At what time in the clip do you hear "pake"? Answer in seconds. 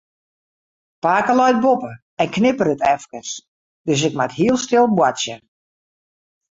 1.07-1.35